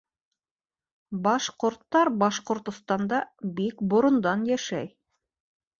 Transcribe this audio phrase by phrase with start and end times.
[1.27, 3.23] Башҡорттар Башҡортостанда
[3.61, 4.95] бик борондан йәшәй